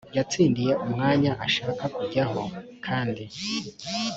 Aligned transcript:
yatsindiye 0.17 0.73
umwanya 0.85 1.31
ashaka 1.45 1.83
kujyaho 1.95 2.41
kandi 2.85 3.23